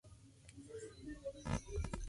[0.03, 1.99] Los habitantes fueron convertidos en esclavos.